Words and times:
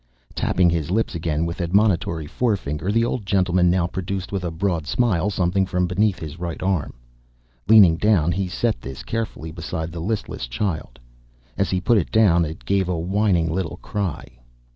Tapping 0.33 0.71
his 0.71 0.89
lips 0.89 1.13
again 1.13 1.45
with 1.45 1.61
admonitory 1.61 2.25
forefinger, 2.25 2.91
the 2.91 3.05
old 3.05 3.23
gentleman 3.23 3.69
now 3.69 3.85
produced, 3.85 4.31
with 4.31 4.43
a 4.43 4.49
broad 4.49 4.87
smile, 4.87 5.29
something 5.29 5.63
from 5.63 5.85
beneath 5.85 6.17
his 6.17 6.39
right 6.39 6.59
arm. 6.63 6.95
Leaning 7.67 7.97
down, 7.97 8.31
he 8.31 8.47
set 8.47 8.81
this 8.81 9.03
carefully 9.03 9.51
beside 9.51 9.91
the 9.91 9.99
listless 9.99 10.47
child. 10.47 10.97
As 11.55 11.69
he 11.69 11.79
put 11.79 11.99
it 11.99 12.11
down, 12.11 12.45
it 12.45 12.65
gave 12.65 12.89
a 12.89 12.97
whining 12.97 13.53
little 13.53 13.77
cry. 13.77 14.25